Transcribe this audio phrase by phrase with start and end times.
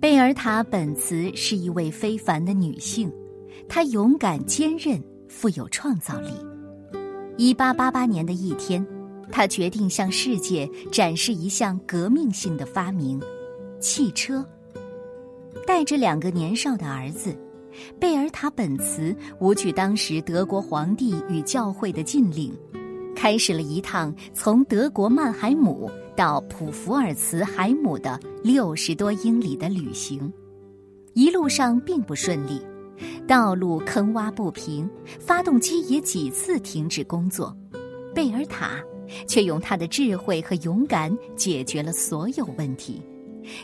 [0.00, 3.12] 贝尔塔·本茨是一位非凡的女性，
[3.68, 6.30] 她勇敢、坚韧、富有创造力。
[7.36, 8.84] 一八八八年的一天，
[9.30, 13.20] 她决定向世界展示一项革命性的发明——
[13.78, 14.42] 汽车。
[15.66, 17.36] 带着两个年少的儿子，
[17.98, 22.50] 贝尔塔·本茨无惧当时德国皇帝与教会的禁令，
[23.20, 25.90] 开始了一趟从德国曼海姆。
[26.16, 30.30] 到普福尔茨海姆的六十多英里的旅行，
[31.14, 32.60] 一路上并不顺利，
[33.26, 37.56] 道路坑洼不平，发动机也几次停止工作。
[38.14, 38.82] 贝尔塔
[39.26, 43.00] 却用他的智慧和勇敢解决了所有问题，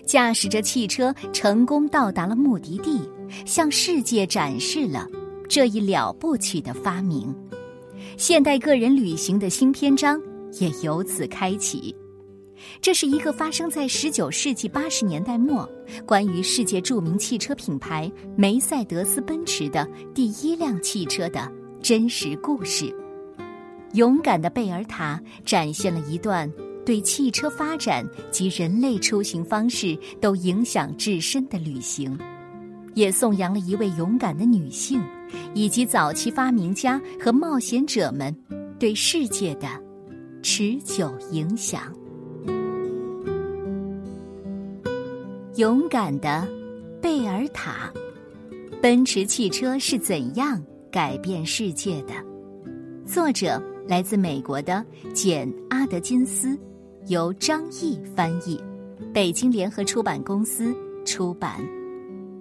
[0.06, 3.00] 驾驶着汽车成功到达了目的地，
[3.44, 5.06] 向世界展示了
[5.46, 7.34] 这一了不起的发明。
[8.16, 10.18] 现代个人旅行的新篇章
[10.58, 11.94] 也由此开启。
[12.80, 15.68] 这是一个发生在十九世纪八十年代末，
[16.06, 22.90] 关于世界著名汽车品牌梅赛德斯奔驰的第一辆汽车的真实故事。
[23.92, 26.50] 勇敢的贝尔塔展现了一段
[26.86, 32.18] 对汽车发展及人类出行方式都影响至深的旅行，
[32.94, 35.02] 也颂扬了一位勇敢的女性，
[35.54, 38.34] 以及早期发明家和冒险者们
[38.78, 39.68] 对世界的
[40.42, 41.82] 持久影响。
[45.56, 46.46] 勇敢的
[47.00, 47.90] 贝尔塔，
[48.82, 52.12] 奔驰汽车是怎样改变世界的？
[53.06, 56.58] 作者来自美国的简·阿德金斯，
[57.06, 58.60] 由张毅翻译，
[59.14, 60.74] 北京联合出版公司
[61.06, 61.56] 出版。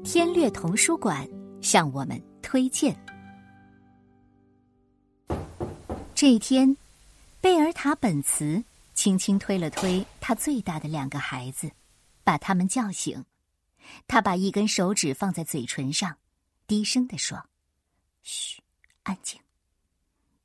[0.03, 1.27] 天略童书馆
[1.61, 2.95] 向我们推荐。
[6.13, 6.77] 这一天，
[7.41, 11.71] 贝尔塔·本茨轻轻推了推他最大的两个孩子。
[12.23, 13.23] 把他们叫醒，
[14.07, 16.17] 他把一根手指放在嘴唇上，
[16.65, 17.47] 低声地说
[18.23, 18.59] ：“嘘，
[19.03, 19.39] 安静。”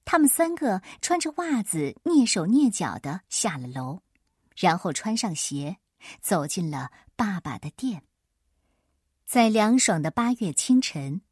[0.04, 4.02] 他们三个穿着袜子，蹑手蹑脚的下了楼，
[4.56, 5.78] 然后穿上鞋，
[6.20, 8.02] 走进了爸爸的店。
[9.24, 11.22] 在凉爽的八月清晨，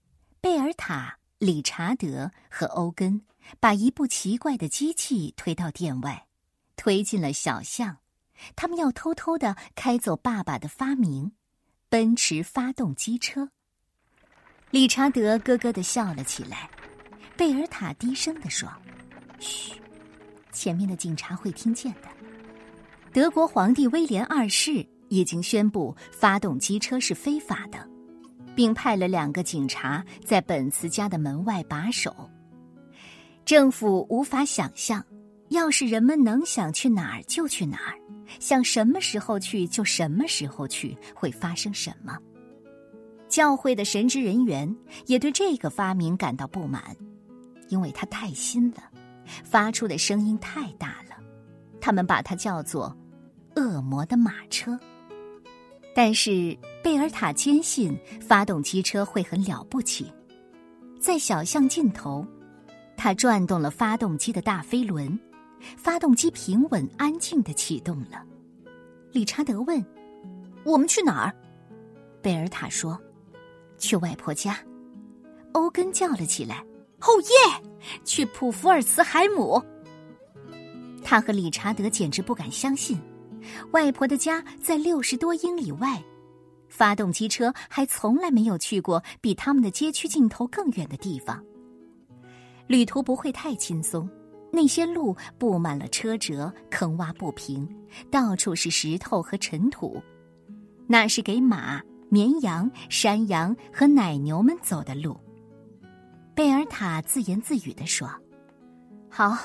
[0.49, 3.21] 贝尔塔、理查德和欧根
[3.61, 6.27] 把一部奇怪的机器推到店外，
[6.75, 7.99] 推进了小巷。
[8.57, 11.33] 他们要偷偷的开走爸爸的发明——
[11.91, 13.51] 奔驰发动机车。
[14.71, 16.71] 理查德咯咯的笑了起来。
[17.37, 18.73] 贝尔塔低声的说
[19.39, 19.75] ：“嘘，
[20.51, 22.09] 前面的警察会听见的。
[23.13, 27.87] 德国皇帝威廉二世已经宣布发动机车是非法的，
[28.59, 32.13] 并派了两个警察在本茨家的门外把守。
[33.45, 35.01] 政府无法想象，
[35.51, 37.95] 要是人们能想去哪儿就去哪儿。”
[38.41, 42.19] 想什么时候去就什么时候去，会发生什么？
[43.29, 44.77] 教会的神职人员
[45.07, 46.83] 也对这个发明感到不满，
[47.69, 48.83] 因为它太新了，
[49.45, 51.17] 发出的声音太大了。
[51.81, 52.93] 他们把它叫做
[53.55, 54.77] “恶魔的马车”。
[55.95, 60.13] 但是贝尔塔坚信发动机车会很了不起。
[61.01, 62.27] 在小巷尽头，
[62.97, 65.19] 他转动了发动机的大飞轮。
[65.77, 68.25] 发动机平稳安静的启动了。
[69.11, 69.85] 理查德问
[70.65, 71.35] ：“我们去哪儿？”
[72.23, 72.97] 贝尔塔说
[73.77, 74.57] ：“去外婆家。”
[75.55, 76.65] 欧根叫了起来
[77.03, 77.71] ：“哦耶！
[78.05, 79.61] 去普福尔茨海姆！”
[81.03, 82.97] 他和理查德简直不敢相信，
[83.73, 86.01] 外婆的家在六十多英里外，
[86.69, 91.43] 发动机车还从来没有去过比他们的街区尽头更远的地方。
[92.67, 94.09] 旅途不会太轻松。
[94.51, 97.69] 那些路布满了车辙，坑洼不平，
[98.11, 100.03] 到处是石头和尘土。
[100.87, 105.21] 那是给马、绵羊、山羊和奶牛们走的路。
[106.35, 108.09] 贝尔塔自言自语地说
[109.11, 109.37] ：“好，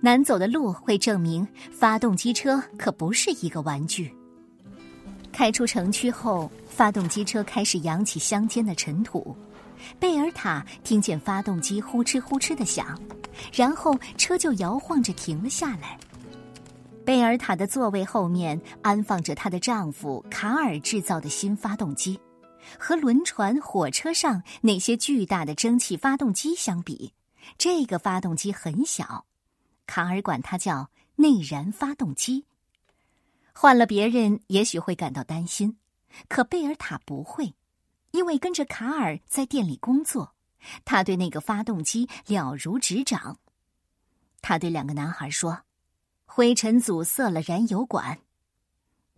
[0.00, 4.14] 难走的路会证明发动机车可不是一个玩具。”
[5.34, 9.36] 开出城区后，发动机车开始扬起乡间的尘土。
[9.98, 12.96] 贝尔塔听见发动机呼哧呼哧的响。
[13.52, 15.98] 然后车就摇晃着停了下来。
[17.04, 22.18] 贝尔塔的座位后面安放着她的丈夫卡尔制造的新发动机，
[22.78, 27.12] 和轮船、火车上那些巨大的蒸汽发动机相比，
[27.58, 29.24] 这个发动机很小。
[29.84, 32.44] 卡尔管它叫内燃发动机。
[33.54, 35.78] 换了别人也许会感到担心，
[36.28, 37.54] 可贝尔塔不会，
[38.10, 40.34] 因为跟着卡尔在店里工作。
[40.84, 43.38] 他对那个发动机了如指掌。
[44.40, 45.62] 他对两个男孩说
[46.26, 48.18] ：“灰尘阻塞了燃油管。”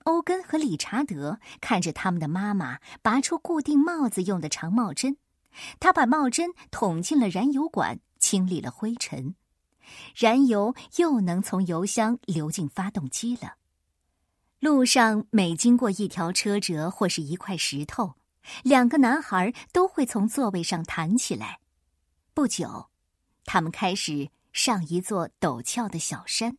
[0.04, 5.16] 欧根和理查德看着他们的妈妈拔出固定帽子用的长帽针，
[5.80, 9.34] 他把帽针捅进了燃油管，清理了灰尘，
[10.14, 13.54] 燃油又能从油箱流进发动机了。
[14.60, 18.14] 路上每经过一条车辙或是一块石头，
[18.62, 21.60] 两个男孩都会从座位上弹起来。
[22.34, 22.88] 不久，
[23.44, 26.56] 他们开始上一座陡峭的小山，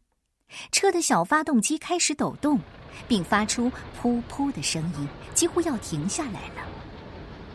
[0.71, 2.59] 车的小发动机开始抖动。
[3.07, 3.71] 并发出
[4.01, 6.67] 噗噗的声音，几乎要停下来了。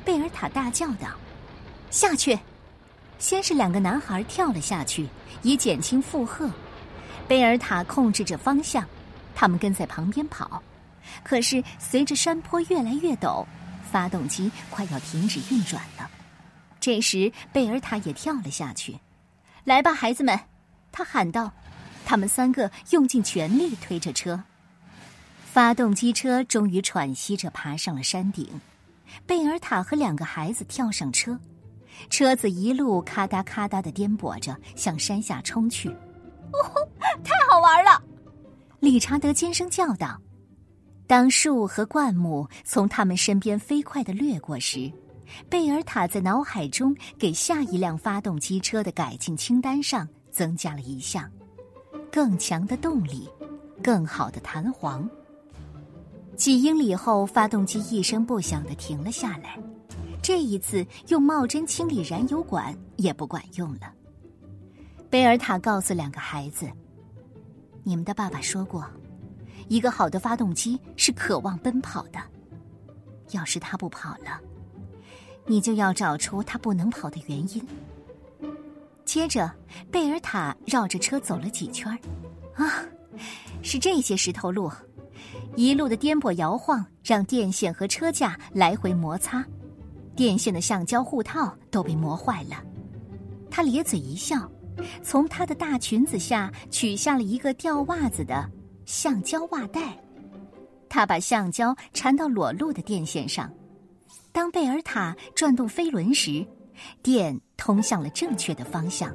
[0.04, 1.08] 贝尔塔大叫道
[1.90, 2.38] ：“下去！”
[3.18, 5.08] 先是两个男孩跳了下去，
[5.42, 6.48] 以减轻负荷。
[7.26, 8.86] 贝尔塔控制着方向，
[9.34, 10.62] 他们跟在旁边跑。
[11.22, 13.44] 可是随着山坡越来越陡，
[13.90, 16.10] 发动机快要停止运转了。
[16.80, 18.98] 这时，贝尔塔也跳了下去。
[19.64, 20.38] “来吧，孩子们！”
[20.92, 21.52] 他喊道。
[22.04, 24.42] 他们三个用尽全力推着车。
[25.44, 28.60] 发动机车终于喘息着爬上了山顶，
[29.24, 31.38] 贝尔塔和两个孩子跳上车，
[32.10, 35.88] 车子一路咔嗒咔嗒的颠簸着向山下冲去。
[35.90, 36.88] 哦，
[37.22, 38.02] 太好玩了！
[38.82, 40.20] 理查德尖声叫道。
[41.06, 44.90] 当树和灌木从他们身边飞快的掠过时，
[45.48, 51.30] 贝尔塔在脑海中给下一辆发动机车的改进清单上增加了一项：
[52.10, 53.28] 更强的动力，
[53.80, 55.08] 更好的弹簧。
[56.36, 59.56] 几英里后，发动机一声不响的停了下来。
[60.20, 63.92] 这一次，用帽针清理燃油管也不管用了。
[65.08, 66.68] 贝尔塔告诉两个孩子
[67.84, 68.84] ：“你们的爸爸说过，
[69.68, 72.18] 一个好的发动机是渴望奔跑的。
[73.30, 74.40] 要是他不跑了，
[75.46, 77.66] 你就要找出他不能跑的原因。”
[79.04, 79.50] 接着，
[79.90, 81.90] 贝尔塔绕着车走了几圈
[82.54, 82.84] 啊，
[83.62, 84.70] 是这些石头路。
[85.56, 89.44] 一路的颠簸摇晃，让电线和车架来回摩擦，
[90.14, 92.62] 电线的橡胶护套都被磨坏了。
[93.50, 94.50] 他咧嘴一笑，
[95.02, 98.50] 从她的大裙子下取下了一个吊袜子的
[98.84, 99.96] 橡胶袜带。
[100.88, 103.50] 他把橡胶缠到裸露的电线上。
[104.30, 106.46] 当贝尔塔转动飞轮时，
[107.02, 109.14] 电通向了正确的方向。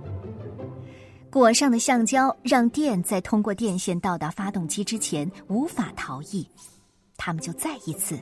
[1.30, 6.50] 裹上的橡胶让电在通过电线到达发动机之前无法逃逸，
[7.16, 8.20] 他们就再一次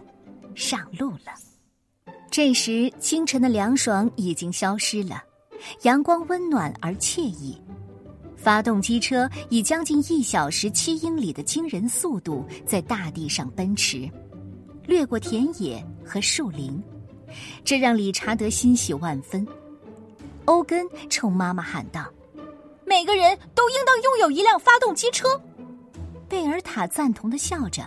[0.54, 2.14] 上路了。
[2.30, 5.24] 这时，清晨的凉爽已经消失了，
[5.84, 7.62] 阳光温暖而惬意。
[8.36, 14.10] 发动机车以将近一小时七英里的惊人速度在大地上奔驰，
[14.86, 16.80] 掠过田野和树林，
[17.64, 19.48] 这让理查德欣喜万分。
[20.46, 22.06] 欧根冲妈妈喊道。
[22.86, 25.28] 每个人都应当拥有一辆发动机车。
[26.30, 27.82] 贝尔塔赞同的笑着，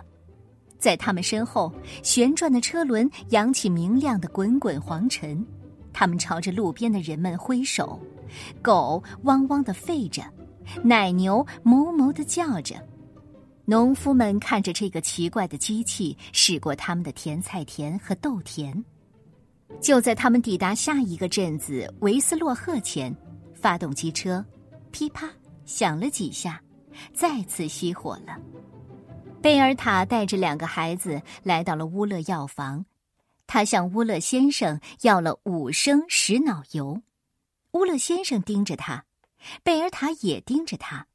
[0.76, 1.72] 在他们身后，
[2.02, 5.46] 旋转的车轮扬起明亮的滚滚黄尘。
[5.98, 7.98] 他们朝着路边的人们挥手，
[8.62, 10.22] 狗汪汪的吠着，
[10.80, 12.76] 奶牛哞哞的叫着。
[13.64, 18.72] 农夫们看着这个奇怪的机器驶过他们的甜菜田和豆田。
[19.80, 23.12] 就在他们抵达下一个镇子维斯洛赫前，
[23.52, 24.44] 发动机车。
[24.92, 25.28] 噼啪
[25.64, 26.62] 响了几下，
[27.12, 28.38] 再次熄火了。
[29.42, 32.84] 贝尔塔带着两个孩子来到了乌勒药房，
[33.48, 37.02] 他向乌勒先生要了五升石脑油。
[37.72, 39.06] 乌勒先生盯着他，
[39.64, 41.06] 贝尔塔也盯着他。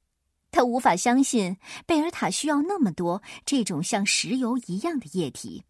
[0.52, 5.64] 他无法相信贝尔塔需要那么多这种像石油一样的液体，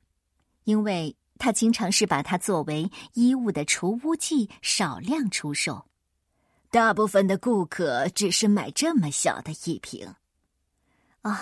[0.63, 5.85] 因为他经常是把它作为衣物的除污剂少量出售。
[6.71, 10.15] 大部分的顾客只是买这么小的一瓶。
[11.23, 11.38] 哦，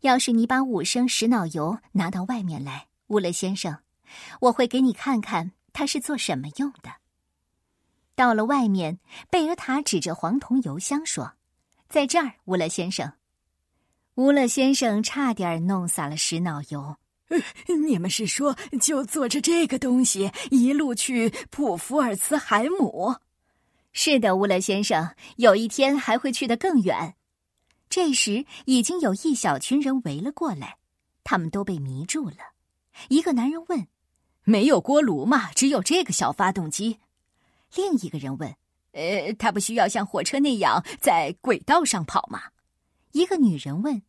[0.00, 3.78] 要是你把五升石脑油拿到外面来，乌勒先生，
[4.40, 6.90] 我会给你看看它是做什么用的。
[8.14, 8.98] 到了外面，
[9.30, 11.32] 贝尔塔指着黄铜油箱说
[11.88, 13.12] ：“在这儿，乌勒先生。”
[14.16, 16.96] 乌勒先生差点弄洒了石脑油。
[17.86, 23.16] 你们是说，就坐着这个东西一路去普福尔茨海姆？
[23.94, 27.14] 是的，乌勒先生，有一天还会去得更远。
[27.88, 30.76] 这时，已经有一小群人围了过来，
[31.24, 32.36] 他们都被迷住了。
[33.08, 33.86] 一个男人问
[34.44, 35.50] ：“没有锅炉嘛？
[35.52, 36.98] 只有这个小发动机？”
[37.74, 38.54] 另一个人问
[38.92, 42.42] ：“呃，它不需要像火车那样在轨道上跑吗？”
[43.12, 44.02] 一个女人问：“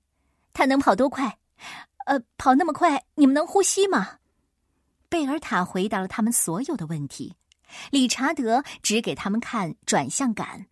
[0.53, 1.37] 它能跑多快？
[2.05, 4.19] 呃，跑那么快，你们能呼吸吗？”
[5.09, 7.35] 贝尔塔回答了他们所有的问题。
[7.89, 10.67] 理查德只给他们看转向杆，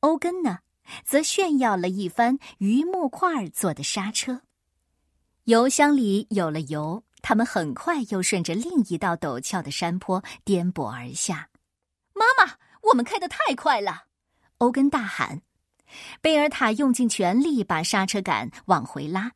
[0.00, 0.60] 欧根呢，
[1.04, 4.42] 则炫耀了一番榆木块做的刹车。
[5.44, 11.48] 油箱里有了油，他们很快又顺着另一道陡峭的山坡颠簸而下。
[12.12, 14.04] 妈妈，我们开得太快了！
[14.58, 15.40] 欧根大喊。
[16.20, 19.32] 贝尔塔用尽全力把刹车杆往回拉，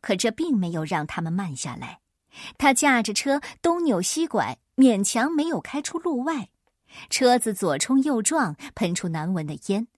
[0.00, 2.00] 可这并没有让他们慢下来。
[2.58, 6.50] 他驾着车东扭西拐，勉强没有开出路外。
[7.08, 9.88] 车子左冲右撞，喷出难闻的烟。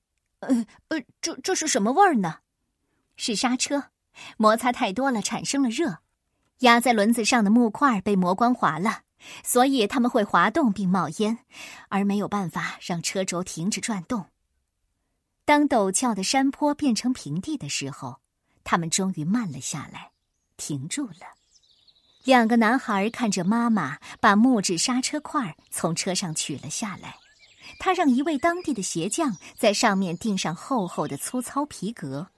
[0.41, 2.39] 呃呃，这这是什么味儿呢？
[3.17, 3.91] 是刹车，
[4.37, 5.99] 摩擦太多了，产生了热。
[6.61, 9.01] 压在轮子上的木块被磨光滑了，
[9.45, 11.39] 所以它们会滑动并冒烟，
[11.89, 14.27] 而没有办法让车轴停止转动。
[15.45, 18.21] 当陡峭的山坡变成平地的时候，
[18.65, 20.11] 他们终于慢了下来，
[20.57, 21.37] 停住了。
[22.25, 27.19] 两个男孩看着妈妈把木质刹车块从车上取了下来，
[27.79, 32.29] 他让一位当地的鞋匠在上面钉上厚厚的粗糙皮革，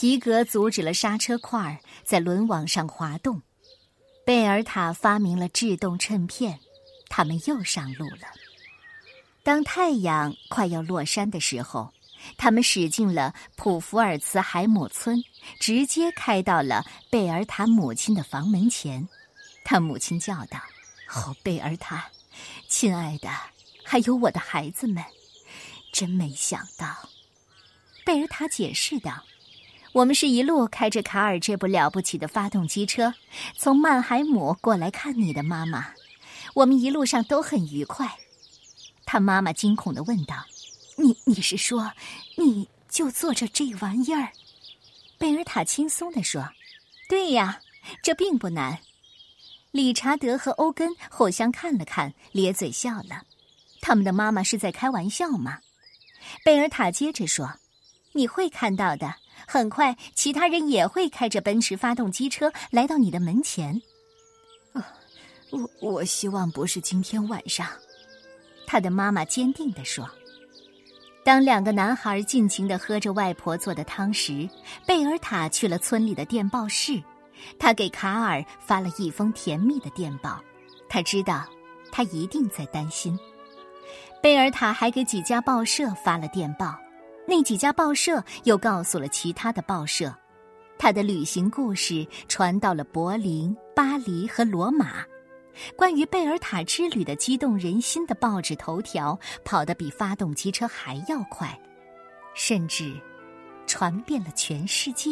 [0.00, 3.42] 皮革阻止了刹车块在轮网上滑动。
[4.24, 6.60] 贝尔塔发明了制动衬片，
[7.08, 8.28] 他们又上路了。
[9.42, 11.92] 当太阳快要落山的时候。
[12.36, 15.22] 他们驶进了普福尔茨海姆村，
[15.58, 19.08] 直接开到了贝尔塔母亲的房门前。
[19.64, 20.60] 他母亲叫道
[21.14, 22.08] ：“哦，贝尔塔，
[22.68, 23.30] 亲爱的，
[23.84, 25.02] 还有我的孩子们，
[25.92, 27.08] 真没想到。”
[28.04, 29.24] 贝尔塔解释道
[29.92, 33.14] ：“我们是一路开着卡尔这部了不起的发动机车，
[33.56, 35.86] 从曼海姆过来看你的妈妈。
[36.54, 38.18] 我们一路上都很愉快。”
[39.06, 40.44] 他妈妈惊恐的问道。
[40.96, 41.92] 你你是说，
[42.36, 44.32] 你就坐着这玩意儿？
[45.16, 46.50] 贝尔塔轻松地说
[47.08, 47.60] ：“对呀，
[48.02, 48.80] 这并不难。”
[49.70, 53.22] 理查德和欧根互相看了看，咧嘴笑了。
[53.80, 55.60] 他们的妈妈是在开玩笑吗？
[56.44, 57.54] 贝尔塔接着说
[58.12, 59.14] ：“你会看到的，
[59.46, 63.80] 很快其他人也会开着奔驰发动机车来到你的门前。”
[64.74, 64.84] 啊，
[65.50, 67.66] 我我希望不是今天晚上。”
[68.66, 70.08] 他的妈妈坚定地说。
[71.24, 74.48] 当两个男孩尽情地喝着外婆做的汤时，
[74.86, 77.02] 贝尔塔去了村里的电报室。
[77.58, 80.42] 他给卡尔发了一封甜蜜的电报。
[80.88, 81.44] 他知道，
[81.92, 83.18] 他一定在担心。
[84.22, 86.74] 贝尔塔还给几家报社发了电报，
[87.28, 90.10] 那几家报社又告诉了其他的报社，
[90.78, 95.04] 他的旅行故事传到了柏林、巴黎和罗马。
[95.76, 101.54] 关于贝尔塔之旅的激动人心的报纸头条，跑得比发动机车还要快，
[102.32, 102.98] 甚至
[103.66, 105.10] 传遍了全世界。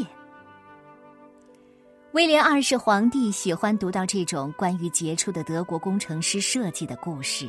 [2.13, 7.47] 威廉二世皇帝喜欢读到这种关于杰出的德国工程师设计的故事，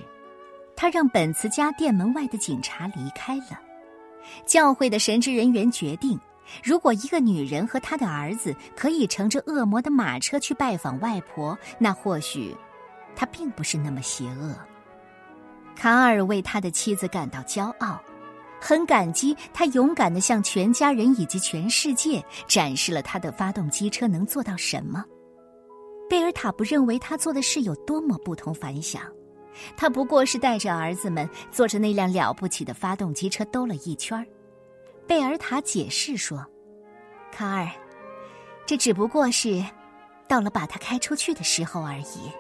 [0.76, 3.62] 他让本茨家店门外的警察离开了。
[4.46, 6.20] 教会的神职人员决定，
[6.64, 12.56] 如果一个女人和她的儿子可以乘着恶魔的马车去拜访外婆，那或许。
[13.20, 14.56] 他并不是那么邪恶。
[15.76, 18.00] 卡尔为他的妻子感到骄傲，
[18.62, 25.04] 很感激他勇敢的向全家人以及全世界展示了他的发动机车能做到什么。
[26.08, 29.02] 贝尔塔不认为他做的事有多么不同凡响，
[29.76, 34.26] 他不过是带着儿子们坐着那辆了不起的发动机车兜了一圈
[35.06, 36.46] 贝尔塔解释说
[37.32, 37.70] ：“卡尔，
[38.66, 39.64] 这只不过是
[40.28, 42.32] 到了把它开出去的时候而已。”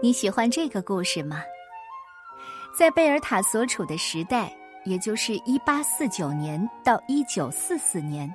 [0.00, 1.42] 你喜欢这个故事吗？
[2.72, 8.32] 在贝尔塔所处的时代，也就是一八四九年到一九四四年，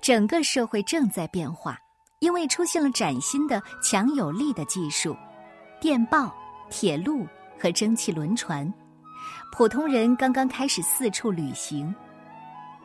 [0.00, 1.76] 整个社会正在变化，
[2.20, 5.16] 因为出现了崭新的、强有力的技术——
[5.82, 6.32] 电报、
[6.70, 7.26] 铁路
[7.58, 8.72] 和蒸汽轮船。
[9.50, 11.92] 普通人刚刚开始四处旅行，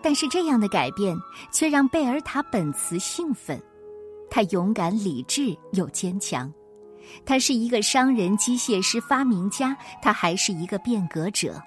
[0.02, 1.16] 但是这样的改变
[1.52, 3.62] 却让贝尔塔本茨兴奋。
[4.28, 6.52] 他勇敢、理智又坚强。
[7.26, 11.62] 他是一个商人、机械师、发明家，他还是一个变革者。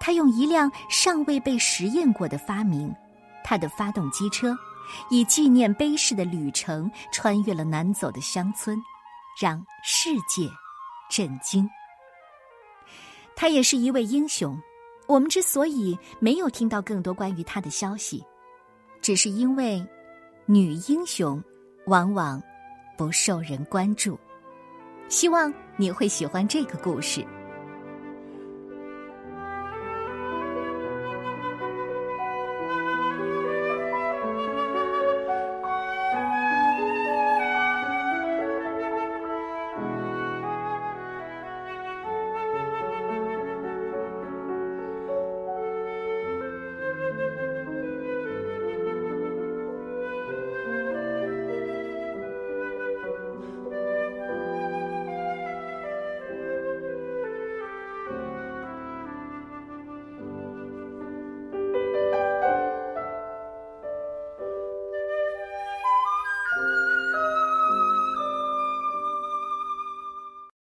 [0.00, 2.94] 他用一辆尚未被实验过的发明——
[3.44, 4.56] 他的发动机车，
[5.10, 8.76] 以纪念碑式的旅程穿越了难走的乡村，
[9.40, 10.50] 让世界
[11.08, 11.68] 震惊。
[13.36, 14.58] 他也是一位英雄。
[15.06, 18.24] 我们之所以没有听到更多关于他的消息，
[19.00, 19.86] 只是因为
[20.46, 21.40] 女英雄
[21.86, 22.42] 往往
[22.98, 24.18] 不受人关注。
[25.08, 27.24] 希望你会喜欢这个故事。